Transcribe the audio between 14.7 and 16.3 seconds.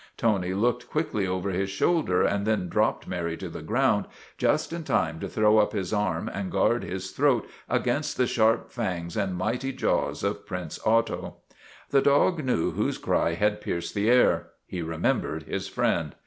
remembered his friend.